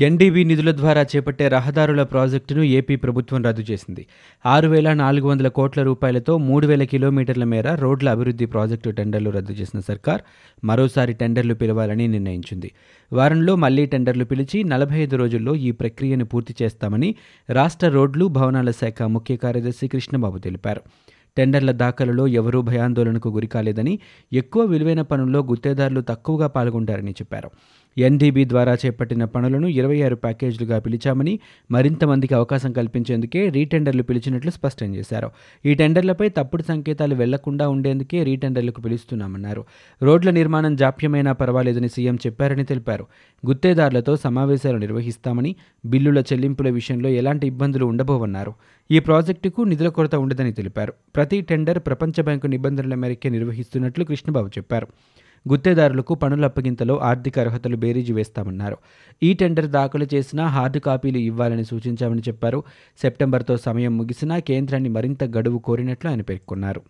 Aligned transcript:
NDB 0.00 0.44
నిధుల 0.44 0.70
ద్వారా 0.70 1.02
చేపట్టే 1.02 1.48
రహదారుల 1.48 2.02
ప్రాజెక్టును 2.02 2.62
ఏపీ 2.62 2.96
ప్రభుత్వం 2.96 3.44
రద్దు 3.44 3.64
చేసింది. 3.70 4.06
ఆరు 4.46 4.68
వేల 4.68 4.92
నాలుగు 4.92 5.28
వందల 5.28 5.48
కోట్ల 5.48 5.82
రూపాయలతో 5.82 6.38
మూడు 6.38 6.66
వేల 6.66 6.82
కిలోమీటర్ల 6.82 7.44
మేర 7.44 7.74
రోడ్ల 7.74 8.08
అభివృద్ధి 8.08 8.46
ప్రాజెక్టు 8.46 8.90
టెండర్లు 8.90 9.30
రద్దు 9.30 9.52
చేసిన 9.52 9.80
సర్కార్ 9.80 10.22
మరోసారి 10.64 11.12
టెండర్లు 11.12 11.54
పిలవాలని 11.54 12.08
నిర్ణయించింది. 12.08 12.70
వారంలో 13.12 13.56
మళ్ళీ 13.56 13.86
టెండర్లు 13.86 14.24
పిలిచి 14.24 14.64
నలభై 14.64 14.98
ఐదు 14.98 15.16
రోజుల్లో 15.16 15.54
ఈ 15.54 15.70
ప్రక్రియను 15.70 16.24
పూర్తి 16.24 16.54
చేస్తామని 16.62 17.14
రాష్ట్ర 17.50 17.88
రోడ్లు 17.88 18.26
భవనాల 18.26 18.70
శాఖ 18.70 19.02
ముఖ్య 19.02 19.36
కార్యదర్శి 19.36 19.88
కృష్ణబాబు 19.88 20.38
తెలిపారు. 20.38 20.82
టెండర్ల 21.36 21.70
దాఖలలో 21.70 22.26
ఎవరూ 22.26 22.62
భయాందోళనకు 22.62 23.28
గురికాలేదని 23.28 23.98
ఎక్కువ 24.32 24.64
విలువైన 24.64 25.02
పనుల్లో 25.02 25.40
గుత్తేదారులు 25.40 26.00
తక్కువగా 26.00 26.46
పాల్గొంటారని 26.46 27.10
చెప్పారు. 27.10 27.50
ఎన్డీబీ 27.98 28.44
ద్వారా 28.44 28.74
చేపట్టిన 28.74 29.24
పనులను 29.24 29.66
ఇరవై 29.66 30.02
ఆరు 30.02 30.16
ప్యాకేజీలుగా 30.16 30.78
పిలిచామని 30.78 31.38
మరింత 31.70 32.04
మందికి 32.04 32.34
అవకాశం 32.34 32.72
కల్పించేందుకే 32.72 33.48
రీటెండర్లు 33.48 34.02
పిలిచినట్లు 34.02 34.50
స్పష్టం 34.50 34.94
చేశారు. 34.94 35.30
ఈ 35.64 35.74
టెండర్లపై 35.74 36.28
తప్పుడు 36.28 36.62
సంకేతాలు 36.62 37.14
వెళ్ళకుండా 37.14 37.68
ఉండేందుకే 37.68 38.22
రీటెండర్లకు 38.22 38.80
పిలుస్తున్నామన్నారు. 38.80 39.64
రోడ్ల 40.02 40.30
నిర్మాణం 40.30 40.76
జాప్యమైనా 40.76 41.32
పర్వాలేదని 41.32 41.88
సీఎం 41.88 42.18
చెప్పారని 42.26 42.64
తెలిపారు. 42.64 43.06
గుత్తేదారులతో 43.46 44.16
సమావేశాలు 44.16 44.78
నిర్వహిస్తామని 44.78 45.56
బిల్లుల 45.86 46.18
చెల్లింపుల 46.18 46.68
విషయంలో 46.70 47.08
ఎలాంటి 47.08 47.46
ఇబ్బందులు 47.46 47.86
ఉండబోవన్నారు. 47.86 48.54
ఈ 48.90 48.98
ప్రాజెక్టుకు 48.98 49.62
నిధుల 49.62 49.88
కొరత 49.88 50.14
ఉండదని 50.14 50.52
తెలిపారు. 50.52 50.92
ప్రతి 51.16 51.40
టెండర్ 51.40 51.78
ప్రపంచ 51.78 52.22
బ్యాంకు 52.22 52.46
నిబంధనల 52.46 52.94
మేరకే 52.94 53.28
నిర్వహిస్తున్నట్లు 53.28 54.04
కృష్ణబాబు 54.04 54.48
చెప్పారు. 54.48 54.88
గుత్తేదారులకు 55.50 56.14
పనుల 56.14 56.44
అప్పగింతలో 56.44 56.98
ఆర్థిక 56.98 57.38
అర్హతలు 57.38 57.76
బేరీజు 57.76 58.14
వేస్తామన్నారు. 58.14 58.76
ఈ 59.22 59.32
టెండర్ 59.32 59.66
దాఖలు 59.66 60.06
చేసినా 60.14 60.46
హార్డ్ 60.46 60.80
కాపీలు 60.80 61.18
ఇవ్వాలని 61.18 61.64
సూచించామని 61.64 62.20
చెప్పారు. 62.20 62.62
సెప్టెంబర్తో 63.02 63.56
సమయం 63.56 63.98
ముగిసినా 63.98 64.38
కేంద్రాన్ని 64.38 64.88
మరింత 64.88 65.24
గడువు 65.24 65.58
కోరినట్లు 65.58 66.10
ఆయన 66.10 66.22
పేర్కొన్నారు. 66.22 66.82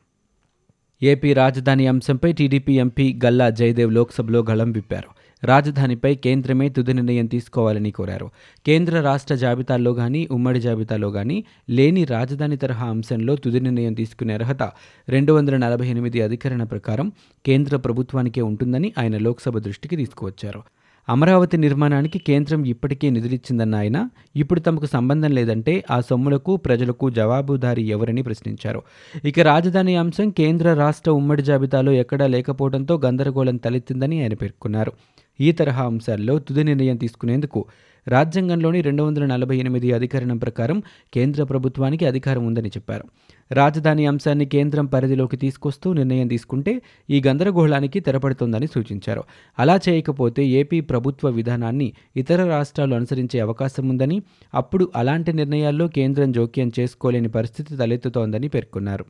ఏపీ 1.03 1.33
రాజధాని 1.33 1.87
అంశంపై 1.87 2.33
టీడీపీ 2.33 2.79
ఎంపీ 2.79 3.21
గల్లా 3.25 3.51
జయదేవ్ 3.51 3.93
లోక్సభలో 3.93 4.45
గళం 4.51 4.73
విప్పారు. 4.73 5.18
రాజధానిపై 5.45 6.15
కేంద్రమే 6.15 6.69
తుది 6.69 6.95
నిర్ణయం 6.95 7.27
తీసుకోవాలని 7.27 7.91
కోరారు. 7.91 8.31
కేంద్ర 8.67 9.01
రాష్ట్ర 9.01 9.35
జాబితాల్లో 9.35 9.91
గానీ 9.91 10.29
ఉమ్మడి 10.31 10.61
జాబితాలో 10.61 11.09
గానీ 11.09 11.45
లేని 11.71 12.05
రాజధాని 12.05 12.57
తరహా 12.57 12.87
అంశంలో 12.87 13.37
తుది 13.37 13.61
నిర్ణయం 13.61 13.95
తీసుకునే 13.95 14.35
అర్హత 14.35 14.71
రెండు 15.09 15.33
వందల 15.33 15.57
నలభై 15.57 15.89
ఎనిమిది 15.89 16.23
అధికరణ 16.23 16.65
ప్రకారం 16.65 17.13
కేంద్ర 17.47 17.77
ప్రభుత్వానికే 17.77 18.41
ఉంటుందని 18.41 18.93
ఆయన 18.99 19.19
లోక్సభ 19.19 19.59
దృష్టికి 19.59 19.97
తీసుకువచ్చారు. 19.97 20.63
అమరావతి 21.09 21.57
నిర్మాణానికి 21.57 22.19
కేంద్రం 22.19 22.65
ఇప్పటికే 22.65 23.11
నిధులిచ్చిందన్న 23.11 23.75
ఆయన 23.75 24.09
ఇప్పుడు 24.37 24.61
తమకు 24.61 24.87
సంబంధం 24.87 25.31
లేదంటే 25.31 25.85
ఆ 25.91 26.01
సొమ్ములకు 26.01 26.57
ప్రజలకు 26.57 27.11
జవాబుదారీ 27.11 27.83
ఎవరని 27.83 28.23
ప్రశ్నించారు. 28.23 28.83
ఇక 29.25 29.41
రాజధాని 29.41 29.97
అంశం 29.97 30.31
కేంద్ర 30.31 30.75
రాష్ట్ర 30.75 31.11
ఉమ్మడి 31.11 31.43
జాబితాలో 31.43 31.93
ఎక్కడా 31.93 32.27
లేకపోవడంతో 32.27 33.01
గందరగోళం 33.07 33.57
తలెత్తిందని 33.57 34.23
ఆయన 34.23 34.35
పేర్కొన్నారు. 34.35 34.93
ఈ 35.41 35.53
తరహా 35.53 35.85
అంశాల్లో 35.85 36.39
తుది 36.39 36.65
నిర్ణయం 36.65 36.97
తీసుకునేందుకు 36.97 37.67
రాజ్యాంగంలోని 38.09 38.81
రెండు 38.81 39.03
వందల 39.03 39.27
నలభై 39.27 39.57
ఎనిమిది 39.57 39.93
అధికరణం 39.93 40.39
ప్రకారం 40.39 40.83
కేంద్ర 41.15 41.43
ప్రభుత్వానికి 41.43 42.07
అధికారం 42.07 42.47
ఉందని 42.47 42.69
చెప్పారు. 42.69 43.05
రాజధాని 43.53 44.07
అంశాన్ని 44.07 44.47
కేంద్రం 44.47 44.87
పరిధిలోకి 44.87 45.37
తీసుకొస్తూ 45.37 45.93
నిర్ణయం 45.93 46.29
తీసుకుంటే 46.29 46.83
ఈ 47.11 47.23
గందరగోళానికి 47.27 48.01
తెరపడుతోందని 48.01 48.67
సూచించారు. 48.67 49.23
అలా 49.59 49.81
చేయకపోతే 49.89 50.47
ఏపీ 50.47 50.81
ప్రభుత్వ 50.81 51.29
విధానాన్ని 51.31 51.93
ఇతర 52.17 52.49
రాష్ట్రాలు 52.49 52.95
అనుసరించే 52.95 53.41
అవకాశం 53.41 53.89
ఉందని 53.89 54.23
అప్పుడు 54.55 54.93
అలాంటి 54.97 55.33
నిర్ణయాల్లో 55.33 55.89
కేంద్రం 55.89 56.33
జోక్యం 56.33 56.73
చేసుకోలేని 56.81 57.29
పరిస్థితి 57.29 57.77
తలెత్తుతోందని 57.77 58.49
పేర్కొన్నారు. 58.49 59.05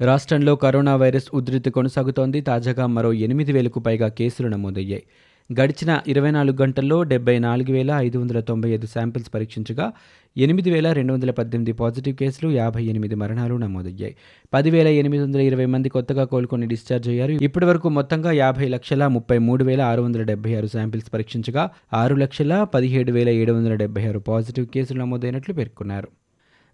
రాష్ట్రంలో 0.00 0.56
కరోనా 0.56 0.96
వైరస్ 0.96 1.34
ఉధృతి 1.34 1.70
కొనసాగుతోంది. 1.70 2.40
తాజాగా 2.40 2.86
మరో 2.86 3.12
ఎనిమిది 3.12 3.52
వేలకు 3.52 3.80
పైగా 3.80 4.08
కేసులు 4.08 4.48
నమోదయ్యాయి. 4.48 5.02
గడిచిన 5.60 6.00
ఇరవై 6.06 6.30
నాలుగు 6.30 6.56
గంటల్లో 6.62 7.02
డెబ్బై 7.02 7.38
నాలుగు 7.38 7.72
వేల 7.72 7.90
ఐదు 7.90 8.18
వందల 8.18 8.40
తొంభై 8.40 8.70
ఐదు 8.70 8.86
శాంపిల్స్ 8.86 9.34
పరీక్షించగా 9.34 9.92
ఎనిమిది 10.36 10.70
వేల 10.70 10.92
రెండు 10.92 11.12
వందల 11.12 11.30
పద్దెనిమిది 11.30 11.72
పాజిటివ్ 11.72 12.16
కేసులు 12.16 12.50
యాభై 12.50 12.84
ఎనిమిది 12.84 13.14
మరణాలు 13.14 13.54
నమోదయ్యాయి. 13.54 14.16
పదివేల 14.54 14.88
ఎనిమిది 14.88 15.22
వందల 15.22 15.40
ఇరవై 15.40 15.66
మంది 15.66 15.88
కొత్తగా 15.88 16.24
కోలుకొని 16.24 16.66
డిశ్చార్జ్ 16.66 17.08
అయ్యారు. 17.08 17.32
ఇప్పటి 17.42 17.66
వరకు 17.66 17.88
మొత్తంగా 17.88 18.32
యాభై 18.32 18.68
లక్షల 18.68 19.06
ముప్పై 19.06 19.38
మూడు 19.38 19.64
వేల 19.64 19.80
ఆరు 19.80 20.02
వందల 20.02 20.22
డెబ్బై 20.22 20.54
ఆరు 20.54 20.66
శాంపిల్స్ 20.66 21.14
పరీక్షించగా 21.14 21.70
ఆరు 21.92 22.14
లక్షల 22.14 22.64
పదిహేడు 22.64 23.12
వేల 23.12 23.28
ఏడు 23.28 23.52
వందల 23.52 23.74
డెబ్బై 23.74 24.04
ఆరు 24.08 24.18
పాజిటివ్ 24.18 24.66
కేసులు 24.66 25.00
నమోదైనట్లు 25.00 25.54
పేర్కొన్నారు. 25.54 26.21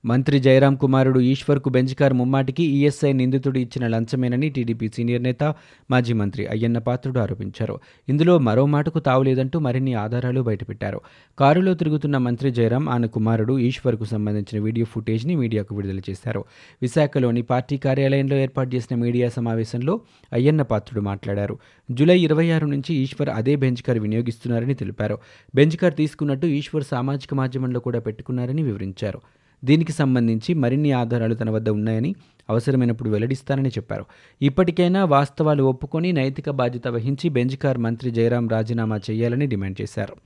మంత్రి 0.05 0.41
జయరాం 0.41 0.75
కుమారుడు 0.75 1.21
ఈశ్వర్కు 1.21 1.69
బెంజ్కార్ 1.71 2.13
ముమ్మాటికి 2.13 2.65
ఈఎస్ఐ 2.65 3.13
నిందితుడు 3.13 3.59
ఇచ్చిన 3.59 3.87
లంచమేనని 3.87 4.51
టీడీపీ 4.51 4.89
సీనియర్ 4.89 5.23
నేత 5.23 5.55
మాజీ 5.91 6.13
మంత్రి 6.13 6.47
అయ్యన్న 6.47 6.79
పాత్రుడు 6.79 7.19
ఆరోపించారు. 7.19 7.81
ఇందులో 8.09 8.39
మరో 8.39 8.67
మాటకు 8.67 8.99
తావులేదంటూ 8.99 9.59
మరిన్ని 9.59 9.95
ఆధారాలు 9.95 10.41
బయటపెట్టారు. 10.41 11.01
కారులో 11.39 11.75
తిరుగుతున్న 11.75 12.19
మంత్రి 12.19 12.51
జయరాం 12.51 12.89
ఆయన 12.89 13.07
కుమారుడు 13.07 13.59
ఈశ్వర్కు 13.59 14.05
సంబంధించిన 14.05 14.63
వీడియో 14.63 14.87
ఫుటేజ్ని 14.87 15.37
మీడియాకు 15.37 15.75
విడుదల 15.75 16.01
చేశారు. 16.11 16.45
విశాఖలోని 16.83 17.43
పార్టీ 17.43 17.77
కార్యాలయంలో 17.77 18.37
ఏర్పాటు 18.37 18.77
చేసిన 18.77 18.97
మీడియా 18.97 19.29
సమావేశంలో 19.29 20.01
అయ్యన్న 20.33 20.63
పాత్రుడు 20.63 21.01
మాట్లాడారు. 21.01 21.59
జూలై 21.91 22.21
ఇరవై 22.21 22.51
ఆరు 22.51 22.67
నుంచి 22.67 22.95
ఈశ్వర్ 22.95 23.29
అదే 23.29 23.57
బెంజ్కార్ 23.57 23.99
వినియోగిస్తున్నారని 23.99 24.75
తెలిపారు. 24.75 25.19
బెంజ్కార్ 25.55 25.95
తీసుకున్నట్టు 25.95 26.47
ఈశ్వర్ 26.47 26.85
సామాజిక 26.85 27.35
మాధ్యమంలో 27.35 27.81
కూడా 27.81 28.01
పెట్టుకున్నారని 28.01 28.63
వివరించారు. 28.63 29.21
దీనికి 29.65 29.93
సంబంధించి 29.93 30.55
మరిన్ని 30.55 30.93
ఆధారాలు 30.93 31.35
తన 31.35 31.51
వద్ద 31.51 31.69
ఉన్నాయని 31.69 32.15
అవసరమైనప్పుడు 32.51 33.11
వెల్లడిస్తానని 33.11 33.69
చెప్పారు. 33.69 34.05
ఇప్పటికైనా 34.43 35.05
వాస్తవాలు 35.05 35.63
ఒప్పుకొని 35.63 36.13
నైతిక 36.13 36.51
బాధ్యత 36.51 36.89
వహించి 36.89 37.29
బెంజ్కార్ 37.29 37.79
మంత్రి 37.79 38.11
జయరాం 38.11 38.49
రాజీనామా 38.49 39.01
చేయాలని 39.11 39.47
డిమాండ్ 39.47 39.81
చేశారు. 39.81 40.17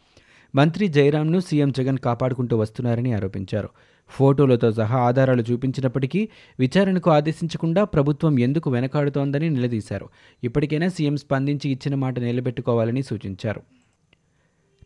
మంత్రి 0.55 0.89
జయరాంను 0.89 1.41
సీఎం 1.41 1.73
జగన్ 1.73 1.99
కాపాడుకుంటూ 1.99 2.57
వస్తున్నారని 2.57 3.13
ఆరోపించారు. 3.13 3.69
ఫోటోలతో 4.09 4.73
సహా 4.73 4.99
ఆధారాలు 4.99 5.45
చూపించినప్పటికీ 5.51 6.29
విచారణకు 6.59 7.11
ఆదేశించకుండా 7.11 7.85
ప్రభుత్వం 7.85 8.39
ఎందుకు 8.39 8.71
వెనకాడుతోందని 8.71 9.51
నిలదీశారు. 9.51 10.09
ఇప్పటికైనా 10.45 10.89
సీఎం 10.89 11.17
స్పందించి 11.17 11.71
ఇచ్చిన 11.71 11.95
మాట 11.95 12.19
నిలబెట్టుకోవాలని 12.19 13.03
సూచించారు. 13.03 13.63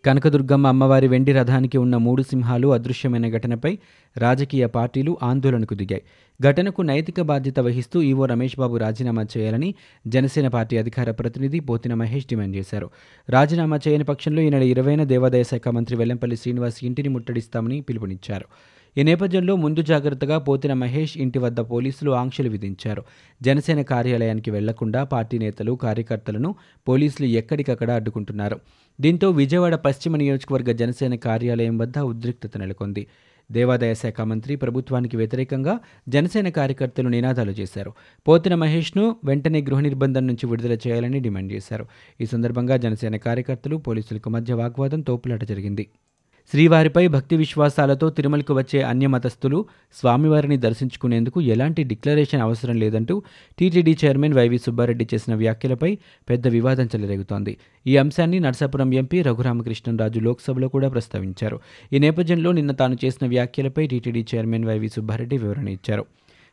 కనకదుర్గమ్మ 0.06 0.66
అమ్మవారి 0.66 1.08
వెండి 1.08 1.32
రథానికి 1.32 1.78
ఉన్న 1.78 1.96
మూడు 1.96 2.22
సింహాలు 2.22 2.68
అదృశ్యమైన 2.68 3.30
ఘటనపై 3.36 3.78
రాజకీయ 4.16 4.66
పార్టీలు 4.66 5.18
ఆందోళనకు 5.22 5.74
దిగాయి. 5.74 6.02
ఘటనకు 6.42 6.82
నైతిక 6.82 7.20
బాధ్యత 7.20 7.60
వహిస్తూ 7.60 8.02
ఈవో 8.02 8.24
రమేష్ 8.24 8.58
బాబు 8.58 8.76
రాజీనామా 8.76 9.26
చేయాలని 9.38 9.74
జనసేన 10.06 10.48
పార్టీ 10.48 10.76
అధికార 10.76 11.10
ప్రతినిధి 11.10 11.60
పోతిన 11.60 11.94
మహేష్ 11.94 12.26
డిమాండ్ 12.26 12.56
చేశారు. 12.56 12.90
రాజీనామా 13.30 13.80
చేయని 13.88 14.04
పక్షంలో 14.04 14.42
ఈ 14.42 14.50
నెల 14.50 14.62
ఇరవైన 14.62 15.04
దేవాదాయ 15.04 15.42
శాఖ 15.42 15.68
మంత్రి 15.68 15.96
వెల్లంపల్లి 15.96 16.36
శ్రీనివాస్ 16.36 16.84
ఇంటిని 16.84 17.08
ముట్టడిస్తామని 17.08 17.80
పిలుపునిచ్చారు. 17.80 18.44
ఈ 18.96 19.02
నేపథ్యంలో 19.02 19.56
ముందు 19.56 19.82
జాగ్రత్తగా 19.82 20.38
పోతిన 20.38 20.72
మహేష్ 20.72 21.18
ఇంటి 21.18 21.38
వద్ద 21.38 21.60
పోలీసులు 21.60 22.10
ఆంక్షలు 22.10 22.48
విధించారు. 22.48 23.02
జనసేన 23.42 23.82
కార్యాలయానికి 23.82 24.50
వెళ్ళకుండా 24.50 25.04
పార్టీ 25.04 25.38
నేతలు 25.38 25.72
కార్యకర్తలను 25.72 26.54
పోలీసులు 26.88 27.26
ఎక్కడికక్కడ 27.26 27.90
అడ్డుకుంటున్నారు. 27.90 28.56
దీంతో 29.00 29.30
విజయవాడ 29.30 29.74
పశ్చిమ 29.74 30.16
నియోజకవర్గ 30.16 30.72
జనసేన 30.72 31.14
కార్యాలయం 31.14 31.78
వద్ద 31.78 31.98
ఉద్రిక్తత 31.98 32.56
నెలకొంది. 32.56 33.06
దేవాదాయ 33.50 33.94
శాఖ 33.94 34.20
మంత్రి 34.20 34.56
ప్రభుత్వానికి 34.56 35.16
వ్యతిరేకంగా 35.16 35.80
జనసేన 36.08 36.48
కార్యకర్తలు 36.48 37.08
నినాదాలు 37.08 37.50
చేశారు. 37.50 37.92
పోతిన 38.28 38.54
మహేష్ను 38.54 39.16
వెంటనే 39.24 39.62
గృహ 39.62 39.80
నిర్బంధం 39.80 40.26
నుంచి 40.26 40.46
విడుదల 40.46 40.78
చేయాలని 40.86 41.20
డిమాండ్ 41.20 41.52
చేశారు. 41.52 41.86
ఈ 42.20 42.26
సందర్భంగా 42.26 42.76
జనసేన 42.76 43.16
కార్యకర్తలు 43.16 43.76
పోలీసులకు 43.76 44.30
మధ్య 44.30 44.54
వాగ్వాదం 44.54 45.00
తోపులాట 45.00 45.44
జరిగింది. 45.44 45.86
శ్రీవారిపై 46.50 47.08
భక్తి 47.08 47.36
విశ్వాసాలతో 47.36 48.10
తిరుమలకు 48.10 48.54
వచ్చే 48.54 48.82
అన్యమతస్థులు 48.82 49.64
స్వామివారిని 49.94 50.56
దర్శించుకునేందుకు 50.56 51.40
ఎలాంటి 51.40 51.82
డిక్లరేషన్ 51.82 52.40
అవసరం 52.40 52.76
లేదంటూ 52.76 53.22
టీటీడీ 53.58 53.98
చైర్మన్ 54.04 54.34
వైవి 54.34 54.58
సుబ్బారెడ్డి 54.58 55.08
చేసిన 55.14 55.34
వ్యాఖ్యలపై 55.34 55.98
పెద్ద 56.30 56.48
వివాదం 56.48 56.86
చెలరేగుతోంది. 56.86 57.56
ఈ 57.86 57.96
అంశాన్ని 57.96 58.40
నర్సాపురం 58.40 58.94
ఎంపీ 58.94 59.22
రఘురామకృష్ణరాజు 59.22 60.20
లోక్సభలో 60.20 60.68
కూడా 60.68 60.88
ప్రస్తావించారు. 60.88 61.60
ఈ 61.92 61.98
నేపథ్యంలో 61.98 62.52
నిన్న 62.52 62.72
తాను 62.72 62.96
చేసిన 63.04 63.28
వ్యాఖ్యలపై 63.28 63.86
టీటీడీ 63.86 64.26
చైర్మన్ 64.34 64.64
వైవి 64.64 64.88
సుబ్బారెడ్డి 64.88 65.38
వివరణ 65.38 65.68
ఇచ్చారు. 65.68 66.06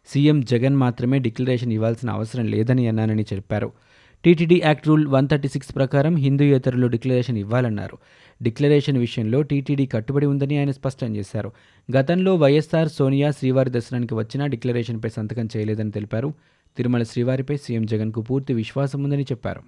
సీఎం 0.06 0.42
జగన్ 0.42 0.76
మాత్రమే 0.76 1.20
డిక్లరేషన్ 1.20 1.74
ఇవ్వాల్సిన 1.74 2.10
అవసరం 2.10 2.48
లేదని 2.48 2.88
అన్నానని 2.88 3.26
చెప్పారు. 3.34 3.72
TTD 4.24 4.62
act 4.66 4.88
rule 4.88 5.08
one 5.08 5.28
thirty 5.28 5.48
six 5.48 5.76
ప్రకారం 5.76 6.16
హిందూయేతరులు 6.16 6.88
డిక్లరేషన్ 6.88 7.38
ఇవ్వాలన్నారు. 7.38 7.98
డిక్లరేషన్ 8.42 8.98
విషయంలో 8.98 9.42
టీటీడీ 9.42 9.86
కట్టుబడి 9.86 10.26
ఉందని 10.26 10.58
ఆయన 10.58 10.72
స్పష్టం 10.72 11.16
చేశారు. 11.16 11.52
గతంలో 11.98 12.36
వైఎస్ఆర్ 12.36 12.90
సోనియా 12.90 13.32
శ్రీవారి 13.32 13.70
దర్శనానికి 13.70 14.14
వచ్చినా 14.14 14.48
డిక్లరేషన్పై 14.48 15.10
సంతకం 15.10 15.48
చేయలేదని 15.58 15.92
తెలిపారు. 15.92 16.34
తిరుమల 16.78 17.04
శ్రీవారిపై 17.04 17.58
సీఎం 17.58 17.86
జగన్కు 17.86 18.22
పూర్తి 18.22 18.54
విశ్వాసం 18.54 19.04
ఉందని 19.04 19.24
చెప్పారు. 19.24 19.62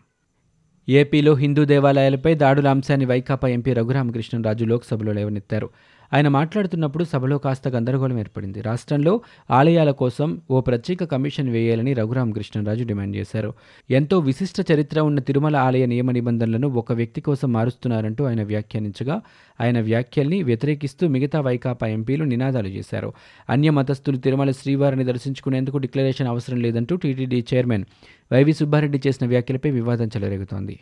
ఏపీలో 0.89 1.33
హిందూ 1.33 1.65
దేవాలయాలపై 1.65 2.35
దాడుల 2.35 2.67
అంశాన్ని 2.67 3.05
వైకాపా 3.05 3.47
ఎంపీ 3.47 3.73
రఘురామకృష్ణరాజు 3.73 4.65
లోక్సభలో 4.65 5.13
లేవనెత్తారు. 5.13 5.69
ఆయన 6.15 6.27
మాట్లాడుతున్నప్పుడు 6.27 7.03
సభలో 7.03 7.37
కాస్త 7.37 7.67
గందరగోళం 7.67 8.19
ఏర్పడింది. 8.19 8.61
రాష్ట్రంలో 8.61 9.21
ఆలయాల 9.51 9.91
కోసం 9.91 10.41
ఓ 10.51 10.61
ప్రత్యేక 10.61 11.03
కమిషన్ 11.03 11.49
వేయాలని 11.49 11.93
రఘురామకృష్ణరాజు 11.93 12.83
డిమాండ్ 12.83 13.15
చేశారు. 13.15 13.53
ఎంతో 13.89 14.19
విశిష్ట 14.19 14.71
చరిత్ర 14.71 14.99
ఉన్న 14.99 15.19
తిరుమల 15.19 15.55
ఆలయ 15.55 15.85
నియమ 15.85 16.11
నిబంధనలను 16.11 16.67
ఒక 16.67 16.93
వ్యక్తి 16.93 17.21
కోసం 17.21 17.53
మారుస్తున్నారంటూ 17.53 18.25
ఆయన 18.25 18.43
వ్యాఖ్యానించగా 18.43 19.21
ఆయన 19.61 19.81
వ్యాఖ్యల్ని 19.81 20.43
వ్యతిరేకిస్తూ 20.43 21.07
మిగతా 21.07 21.41
వైకాపా 21.41 21.87
ఎంపీలు 21.87 22.23
నినాదాలు 22.23 22.67
చేశారు. 22.67 23.13
అన్య 23.49 23.69
మతస్థులు 23.69 24.17
తిరుమల 24.17 24.51
శ్రీవారిని 24.51 25.03
దర్శించుకునేందుకు 25.03 25.77
డిక్లరేషన్ 25.77 26.27
అవసరం 26.27 26.59
లేదంటూ 26.61 26.95
టీటీడీ 26.95 27.45
చైర్మన్ 27.53 27.85
వైవి 28.31 28.53
సుబ్బారెడ్డి 28.53 29.01
చేసిన 29.07 29.27
వ్యాఖ్యలపై 29.27 29.71
వివాదం 29.71 30.07
చెలరేగుతోంది. 30.07 30.79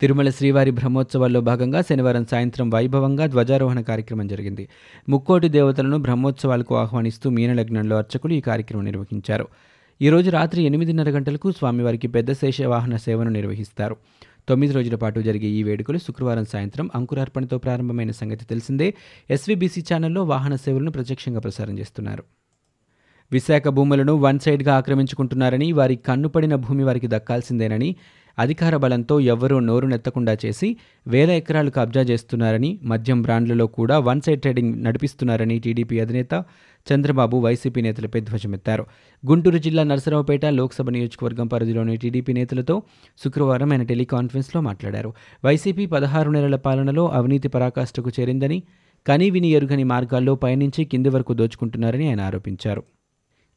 తిరుమల 0.00 0.30
శ్రీవారి 0.30 0.70
బ్రహ్మోత్సవాల్లో 0.70 1.40
భాగంగా 1.40 1.80
శనివారం 1.80 2.24
సాయంత్రం 2.24 2.70
వైభవంగా 2.70 3.26
ధ్వజారోహణ 3.26 3.80
కార్యక్రమం 3.80 4.26
జరిగింది. 4.26 4.68
ముక్కోటి 5.08 5.48
దేవతలను 5.48 5.98
బ్రహ్మోత్సవాలకు 5.98 6.76
ఆహ్వానిస్తూ 6.76 7.30
మీనలగ్నంలో 7.30 7.96
అర్చకులు 7.96 8.32
ఈ 8.32 8.40
కార్యక్రమం 8.40 8.84
నిర్వహించారు. 8.84 9.48
ఈరోజు 10.02 10.30
రాత్రి 10.30 10.62
ఎనిమిదిన్నర 10.62 11.10
గంటలకు 11.10 11.52
స్వామివారికి 11.52 12.08
పెద్ద 12.08 12.32
శేష 12.32 12.62
వాహన 12.62 12.96
సేవను 12.96 13.30
నిర్వహిస్తారు. 13.30 13.96
తొమ్మిది 14.48 14.72
రోజుల 14.72 14.94
పాటు 14.94 15.20
జరిగే 15.20 15.46
ఈ 15.46 15.62
వేడుకలు 15.62 15.98
శుక్రవారం 15.98 16.44
సాయంత్రం 16.44 16.90
అంకురార్పణతో 16.94 17.58
ప్రారంభమైన 17.58 18.10
సంగతి 18.10 18.44
తెలిసిందే. 18.44 18.94
ఎస్వీబీసీ 19.30 19.80
ఛానల్లో 19.80 20.24
వాహన 20.24 20.56
సేవలను 20.56 20.90
ప్రత్యక్షంగా 20.90 21.40
ప్రసారం 21.40 21.78
చేస్తున్నారు. 21.78 22.24
విశాఖ 23.32 23.68
భూములను 23.68 24.14
వన్ 24.14 24.38
సైడ్గా 24.38 24.76
ఆక్రమించుకుంటున్నారని 24.76 25.72
వారి 25.72 25.96
కన్నుపడిన 25.96 26.54
భూమి 26.54 26.84
వారికి 26.84 27.06
దక్కాల్సిందేనని 27.06 27.96
అధికార 28.38 28.76
బలంతో 28.76 29.20
ఎవ్వరూ 29.20 29.58
నోరు 29.60 29.86
నెత్తకుండా 29.86 30.36
చేసి 30.44 30.76
వేల 31.06 31.30
ఎకరాలు 31.30 31.70
కబ్జా 31.70 32.02
చేస్తున్నారని 32.02 32.78
మద్యం 32.82 33.22
బ్రాండ్లలో 33.22 33.66
కూడా 33.66 33.98
వన్ 33.98 34.20
సైడ్ 34.20 34.40
ట్రేడింగ్ 34.40 34.84
నడిపిస్తున్నారని 34.84 35.58
టీడీపీ 35.58 36.00
అధినేత 36.00 36.44
చంద్రబాబు 36.86 37.36
వైసీపీ 37.36 37.80
నేతలపై 37.80 38.20
ధ్వజమెత్తారు 38.20 38.86
గుంటూరు 39.26 39.58
జిల్లా 39.58 39.82
నరసరావుపేట 39.82 40.46
లోక్సభ 40.46 40.90
నియోజకవర్గం 40.90 41.46
పరిధిలోని 41.46 41.96
టీడీపీ 41.96 42.32
నేతలతో 42.32 42.82
శుక్రవారం 43.24 43.72
ఆయన 43.72 43.82
టెలికాన్ఫరెన్స్లో 43.82 44.60
మాట్లాడారు. 44.60 45.14
వైసీపీ 45.44 45.86
పదహారు 45.86 46.30
నెలల 46.30 46.56
పాలనలో 46.56 47.08
అవినీతి 47.08 47.48
పరాకాష్ఠకు 47.48 48.12
చేరిందని 48.20 48.62
కనీవిని 49.06 49.48
ఎరుగని 49.48 49.84
మార్గాల్లో 49.84 50.34
పయనించి 50.34 50.84
కింది 50.84 51.08
వరకు 51.08 51.32
దోచుకుంటున్నారని 51.34 52.08
ఆయన 52.08 52.20
ఆరోపించారు. 52.20 52.82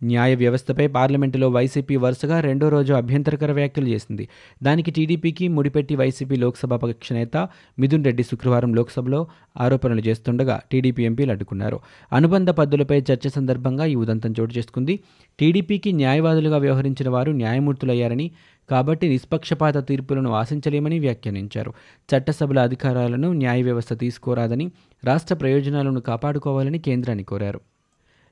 న్యాయ 0.03 0.35
వ్యవస్థపై 0.35 0.87
పార్లమెంటులో 0.87 1.49
వైసీపీ 1.49 1.95
వరుసగా 1.95 2.39
రెండో 2.39 2.69
రోజు 2.69 2.93
అభ్యంతరకర 2.93 3.51
వ్యాఖ్యలు 3.51 3.87
చేసింది. 3.87 4.29
దానికి 4.63 4.91
టీడీపీకి 4.91 5.47
ముడిపెట్టి 5.47 5.95
వైసీపీ 5.95 6.35
లోక్సభ 6.35 6.73
పక్ష 6.73 7.13
నేత 7.13 7.47
మిథున్ 7.79 8.05
రెడ్డి 8.05 8.23
శుక్రవారం 8.23 8.73
లోక్సభలో 8.73 9.27
ఆరోపణలు 9.57 10.01
చేస్తుండగా 10.01 10.61
టీడీపీ 10.71 11.03
ఎంపీలు 11.03 11.31
అడ్డుకున్నారు. 11.31 11.79
అనుబంధ 12.13 12.49
పద్దులపై 12.49 13.01
చర్చ 13.11 13.29
సందర్భంగా 13.29 13.85
ఈ 13.85 13.95
ఉదంతం 13.95 14.33
చోటు 14.39 14.53
చేసుకుంది. 14.57 14.99
టీడీపీకి 15.39 15.91
న్యాయవాదులుగా 15.91 16.57
వ్యవహరించిన 16.57 17.09
వారు 17.09 17.31
న్యాయమూర్తులయ్యారని 17.31 18.31
కాబట్టి 18.69 19.09
నిష్పక్షపాత 19.09 19.87
తీర్పులను 19.87 20.31
ఆశించలేమని 20.31 20.99
వ్యాఖ్యానించారు. 20.99 21.73
చట్టసభల 22.09 22.59
అధికారాలను 22.59 23.33
న్యాయ 23.33 23.61
వ్యవస్థ 23.61 23.93
తీసుకోరాదని 23.93 24.71
రాష్ట్ర 25.05 25.35
ప్రయోజనాలను 25.35 25.99
కాపాడుకోవాలని 25.99 26.79
కేంద్రాన్ని 26.79 27.23
కోరారు. 27.23 27.61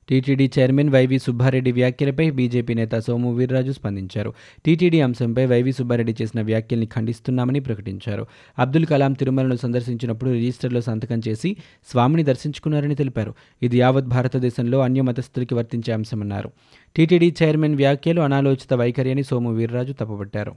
టీటీడీ 0.09 0.51
చైర్మన్ 0.59 0.89
వైవి 0.89 1.19
సుబ్బారెడ్డి 1.19 1.71
వ్యాఖ్యలపై 1.71 2.31
బీజేపీ 2.31 2.73
నేత 2.73 2.99
సోము 2.99 3.35
వీర్రాజు 3.35 3.71
స్పందించారు. 3.71 4.33
టీటీడీ 4.65 5.01
అంశంపై 5.01 5.45
వైవి 5.45 5.71
సుబ్బారెడ్డి 5.71 6.15
చేసిన 6.21 6.41
వ్యాఖ్యల్ని 6.41 6.87
ఖండిస్తున్నామని 6.87 7.59
ప్రకటించారు. 7.59 8.27
అబ్దుల్ 8.59 8.85
కలాం 8.85 9.13
తిరుమలను 9.13 9.55
సందర్శించినప్పుడు 9.55 10.29
రిజిస్టర్లో 10.29 10.81
సంతకం 10.81 11.21
చేసి 11.27 11.57
స్వామిని 11.91 12.23
దర్శించుకున్నారని 12.23 12.95
తెలిపారు. 12.95 13.33
ఇది 13.63 13.77
యావత్ 13.77 14.05
భారతదేశంలో 14.05 14.79
అన్య 14.79 15.01
మతస్థులకి 15.01 15.55
వర్తించే 15.55 15.93
అంశమన్నారు. 15.93 16.51
టీటీడీ 16.95 17.35
చైర్మన్ 17.43 17.75
వ్యాఖ్యలు 17.75 18.21
అనాలోచిత 18.21 18.73
వైఖరి 18.73 19.11
అని 19.11 19.23
సోము 19.23 19.53
వీర్రాజు 19.53 19.93
తప్పుపట్టారు. 19.93 20.55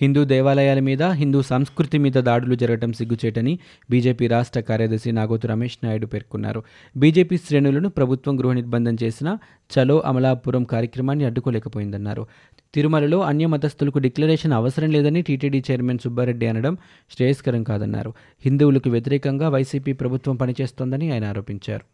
హిందూ 0.00 0.24
దేవాలయాల 0.24 0.78
మీద 0.78 1.02
హిందూ 1.02 1.42
సంస్కృతి 1.42 1.98
మీద 1.98 2.12
దాడులు 2.12 2.54
జరగడం 2.54 2.92
సిగ్గుచేటని 2.92 3.58
బీజేపీ 3.90 4.26
రాష్ట్ర 4.26 4.60
కార్యదర్శి 4.60 5.12
నాగోతు 5.12 5.46
రమేష్ 5.46 5.78
నాయుడు 5.84 6.06
పేర్కొన్నారు. 6.06 6.62
బీజేపీ 6.96 7.36
శ్రేణులను 7.36 7.88
ప్రభుత్వం 7.88 8.40
గృహ 8.40 8.52
నిర్బంధం 8.52 8.96
చేసిన 9.02 9.38
చలో 9.74 10.02
అమలాపురం 10.06 10.64
కార్యక్రమాన్ని 10.64 11.24
అడ్డుకోలేకపోయిందన్నారు. 11.24 12.26
తిరుమలలో 12.74 13.20
అన్య 13.20 13.46
మతస్థులకు 13.46 13.98
డిక్లరేషన్ 13.98 14.52
అవసరం 14.52 14.90
లేదని 14.90 15.22
టీటీడీ 15.22 15.62
చైర్మన్ 15.70 15.98
సుబ్బారెడ్డి 15.98 16.46
అనడం 16.46 16.76
శ్రేయస్కరం 17.10 17.62
కాదన్నారు. 17.62 18.12
హిందువులకు 18.44 18.90
వ్యతిరేకంగా 18.90 19.48
వైసీపీ 19.48 19.92
ప్రభుత్వం 19.92 20.36
పనిచేస్తోందని 20.36 21.12
ఆయన 21.12 21.24
ఆరోపించారు. 21.24 21.84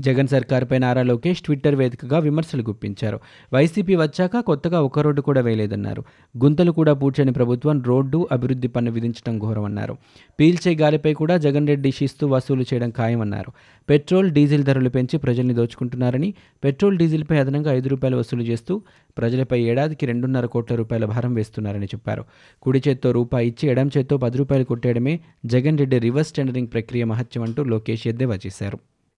జగన్ 0.00 0.28
సర్కార్పై 0.28 0.78
నారా 0.78 1.02
లోకేష్ 1.02 1.42
ట్విట్టర్ 1.42 1.74
వేదికగా 1.74 2.18
విమర్శలు 2.18 2.62
గుప్పించారు. 2.62 3.20
వైసీపీ 3.52 3.96
వచ్చాక 3.96 4.40
కొత్తగా 4.40 4.82
ఒక 4.82 4.98
రోడ్డు 4.98 5.20
కూడా 5.20 5.40
వేయలేదన్నారు. 5.40 6.04
గుంతలు 6.44 6.72
కూడా 6.72 6.92
పూడ్చని 6.92 7.32
ప్రభుత్వం 7.32 7.82
రోడ్డు 7.82 8.28
అభివృద్ధి 8.32 8.68
పన్ను 8.68 8.90
విధించడం 8.90 9.38
ఘోరమన్నారు. 9.38 9.96
పీల్చే 10.40 10.74
గాలిపై 10.74 11.12
కూడా 11.12 11.36
జగన్ 11.36 11.68
రెడ్డి 11.68 11.90
శిస్తు 11.90 12.26
వసూలు 12.26 12.62
చేయడం 12.62 12.90
ఖాయమన్నారు. 12.90 13.52
పెట్రోల్ 13.90 14.30
డీజిల్ 14.30 14.64
ధరలు 14.64 14.88
పెంచి 14.88 15.18
ప్రజల్ని 15.18 15.54
దోచుకుంటున్నారని 15.54 16.34
పెట్రోల్ 16.64 16.98
డీజిల్పై 16.98 17.38
అదనంగా 17.38 17.72
ఐదు 17.72 17.88
రూపాయలు 17.88 18.16
వసూలు 18.16 18.42
చేస్తూ 18.42 18.82
ప్రజలపై 19.18 19.62
ఏడాదికి 19.62 20.06
రెండున్నర 20.06 20.46
కోట్ల 20.46 20.74
రూపాయల 20.74 21.04
భారం 21.04 21.34
వేస్తున్నారని 21.34 21.86
చెప్పారు. 21.86 22.24
కుడి 22.62 22.82
చేత్తో 22.88 23.12
రూపాయి 23.12 23.48
ఇచ్చి 23.48 23.68
ఎడం 23.68 23.90
చేత్తో 23.98 24.18
పది 24.18 24.38
రూపాయలు 24.38 24.64
కొట్టేయడమే 24.64 25.20
జగన్ 25.46 25.78
రెడ్డి 25.78 25.98
రివర్స్ 25.98 26.32
టెండరింగ్ 26.32 26.68
ప్రక్రియ 26.72 27.04
మహత్యం 27.04 27.42
అంటూ 27.42 27.64
లోకేష్ 27.64 28.06
ఎద్దేవా 28.06 28.38
చేశారు. 28.46 28.78